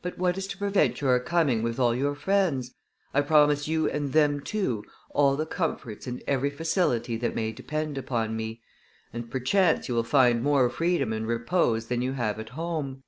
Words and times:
But 0.00 0.16
what 0.16 0.38
is 0.38 0.46
to 0.46 0.56
prevent 0.56 1.02
your 1.02 1.20
coming 1.20 1.62
with 1.62 1.78
all 1.78 1.94
your 1.94 2.14
friends? 2.14 2.72
I 3.12 3.20
promise 3.20 3.68
you 3.68 3.86
and 3.86 4.14
them 4.14 4.40
too 4.40 4.82
all 5.10 5.36
the 5.36 5.44
comforts 5.44 6.06
and 6.06 6.22
every 6.26 6.48
facility 6.48 7.18
that 7.18 7.34
may 7.34 7.52
depend 7.52 7.98
upon 7.98 8.34
me; 8.34 8.62
and 9.12 9.30
perchance 9.30 9.86
you 9.86 9.94
will 9.94 10.04
find 10.04 10.42
more 10.42 10.70
freedom 10.70 11.12
and 11.12 11.26
repose 11.26 11.88
than 11.88 12.00
you 12.00 12.12
have 12.14 12.40
at 12.40 12.48
home. 12.48 13.02